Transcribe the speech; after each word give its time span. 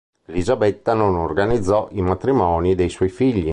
Elisabetta 0.25 0.95
non 0.95 1.15
organizzò 1.15 1.87
i 1.91 2.01
matrimoni 2.01 2.73
dei 2.73 2.89
suoi 2.89 3.09
figli. 3.09 3.49